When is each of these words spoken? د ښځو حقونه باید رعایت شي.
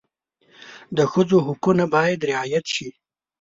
د 0.97 0.99
ښځو 1.11 1.37
حقونه 1.47 1.83
باید 1.95 2.19
رعایت 2.29 2.65
شي. 2.75 2.87